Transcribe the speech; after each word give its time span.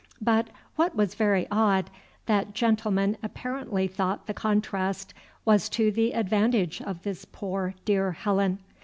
But, 0.19 0.47
what 0.77 0.95
was 0.95 1.13
very 1.13 1.45
odd, 1.51 1.91
that 2.25 2.55
gentleman 2.55 3.17
apparently 3.21 3.87
thought 3.87 4.25
the 4.25 4.33
contrast 4.33 5.13
was 5.45 5.69
to 5.69 5.91
the 5.91 6.13
advantage 6.15 6.81
of 6.81 7.03
this 7.03 7.23
poor, 7.23 7.75
dear 7.85 8.13
Helen. 8.13 8.57